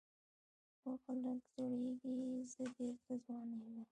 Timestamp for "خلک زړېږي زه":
1.03-2.63